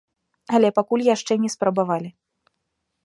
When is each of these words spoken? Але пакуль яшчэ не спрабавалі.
Але 0.57 0.71
пакуль 0.77 1.05
яшчэ 1.09 1.33
не 1.43 1.49
спрабавалі. 1.57 2.09